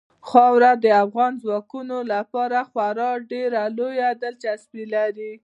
خاوره 0.29 0.71
د 0.83 0.85
افغان 1.03 1.31
ځوانانو 1.43 1.99
لپاره 2.13 2.57
خورا 2.69 3.11
ډېره 3.31 3.61
لویه 3.77 4.09
دلچسپي 4.23 4.83
لري. 4.95 5.31